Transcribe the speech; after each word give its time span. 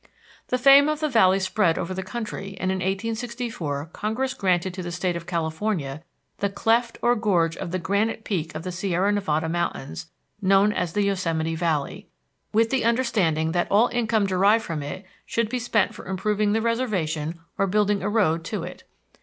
The 0.47 0.57
fame 0.57 0.89
of 0.89 0.99
the 0.99 1.09
valley 1.09 1.39
spread 1.39 1.77
over 1.77 1.93
the 1.93 2.01
country 2.01 2.57
and 2.59 2.71
in 2.71 2.77
1864 2.79 3.91
Congress 3.93 4.33
granted 4.33 4.73
to 4.73 4.81
the 4.81 4.91
State 4.91 5.15
of 5.15 5.27
California 5.27 6.01
"the 6.39 6.49
Cleft 6.49 6.97
or 7.03 7.15
Gorge 7.15 7.55
of 7.55 7.69
the 7.69 7.77
Granite 7.77 8.23
Peak 8.23 8.55
of 8.55 8.63
the 8.63 8.71
Sierra 8.71 9.11
Nevada 9.11 9.47
Mountains" 9.47 10.07
known 10.41 10.73
as 10.73 10.93
the 10.93 11.03
Yosemite 11.03 11.53
Valley, 11.55 12.07
with 12.51 12.71
the 12.71 12.83
understanding 12.83 13.51
that 13.51 13.69
all 13.69 13.89
income 13.89 14.25
derived 14.25 14.63
from 14.63 14.81
it 14.81 15.05
should 15.23 15.49
be 15.49 15.59
spent 15.59 15.93
for 15.93 16.07
improving 16.07 16.53
the 16.53 16.63
reservation 16.63 17.39
or 17.59 17.67
building 17.67 18.01
a 18.01 18.09
road 18.09 18.43
to 18.45 18.63
it. 18.63 18.83